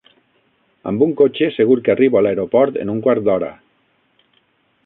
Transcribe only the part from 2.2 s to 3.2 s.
a l'aeroport en un